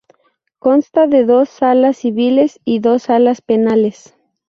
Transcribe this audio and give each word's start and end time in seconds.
Consta 0.57 1.05
de 1.05 1.25
dos 1.25 1.47
Salas 1.49 1.95
Civiles 1.97 2.59
y 2.65 2.79
dos 2.79 3.03
Salas 3.03 3.43
Penales. 3.43 4.15